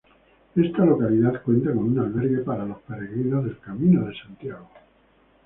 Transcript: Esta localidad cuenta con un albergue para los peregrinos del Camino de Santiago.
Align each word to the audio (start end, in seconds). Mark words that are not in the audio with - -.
Esta 0.55 0.83
localidad 0.83 1.43
cuenta 1.43 1.69
con 1.71 1.83
un 1.91 1.99
albergue 1.99 2.39
para 2.39 2.65
los 2.65 2.79
peregrinos 2.79 3.45
del 3.45 3.59
Camino 3.59 4.03
de 4.07 4.17
Santiago. 4.17 4.67